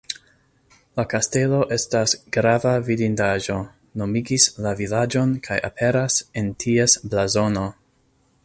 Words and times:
La 0.99 1.03
kastelo 1.11 1.59
estas 1.75 2.15
grava 2.37 2.71
vidindaĵo, 2.87 3.59
nomigis 4.03 4.49
la 4.67 4.75
vilaĝon 4.83 5.39
kaj 5.49 5.63
aperas 5.73 6.21
en 6.43 6.51
ties 6.65 7.01
blazono. 7.13 7.69